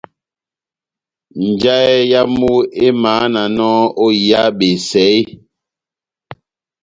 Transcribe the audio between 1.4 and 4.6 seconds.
Njahɛ yamu emahananɔ ó iha